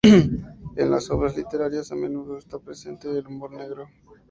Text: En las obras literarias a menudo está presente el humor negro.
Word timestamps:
En 0.03 0.89
las 0.89 1.11
obras 1.11 1.37
literarias 1.37 1.91
a 1.91 1.95
menudo 1.95 2.35
está 2.39 2.57
presente 2.57 3.07
el 3.15 3.27
humor 3.27 3.51
negro. 3.51 3.87